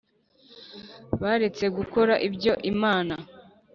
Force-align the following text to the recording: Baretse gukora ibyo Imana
Baretse 1.21 1.65
gukora 1.77 2.13
ibyo 2.27 2.53
Imana 2.71 3.15